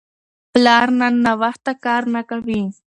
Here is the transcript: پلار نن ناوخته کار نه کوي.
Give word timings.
پلار 0.53 0.87
نن 0.99 1.13
ناوخته 1.25 1.71
کار 1.83 2.03
نه 2.13 2.21
کوي. 2.29 2.61